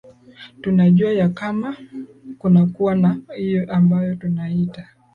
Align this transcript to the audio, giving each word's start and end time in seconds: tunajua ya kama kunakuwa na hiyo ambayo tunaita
tunajua 0.61 1.11
ya 1.11 1.29
kama 1.29 1.77
kunakuwa 2.37 2.95
na 2.95 3.17
hiyo 3.37 3.71
ambayo 3.73 4.15
tunaita 4.15 4.87